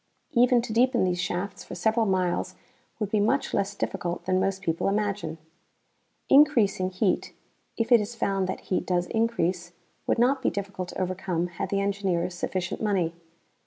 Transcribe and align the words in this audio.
Even 0.31 0.63
to 0.63 0.73
deepen 0.73 1.03
these 1.03 1.21
shafts 1.21 1.63
for 1.63 1.75
several 1.75 2.07
miles 2.07 2.55
would 2.99 3.11
be 3.11 3.19
much 3.19 3.53
less 3.53 3.75
difficult 3.75 4.25
than 4.25 4.39
most 4.39 4.63
people 4.63 4.87
imagine. 4.87 5.37
Increasing 6.27 6.89
heat, 6.89 7.35
if 7.77 7.91
it 7.91 8.01
is 8.01 8.15
found 8.15 8.47
that 8.49 8.61
heat 8.61 8.87
does 8.87 9.05
increase, 9.05 9.73
would 10.07 10.17
not 10.17 10.41
be 10.41 10.49
difficult 10.49 10.87
to 10.89 10.99
overcome 10.99 11.49
had 11.49 11.69
the 11.69 11.81
engineers 11.81 12.33
sufficient 12.33 12.81
money. 12.81 13.13